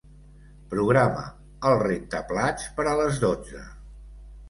[0.71, 1.27] Programa
[1.71, 3.67] el rentaplats per a les dotze.